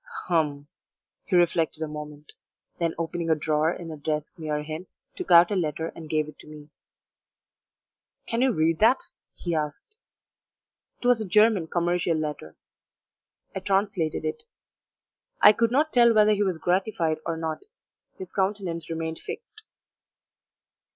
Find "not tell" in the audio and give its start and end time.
15.69-16.15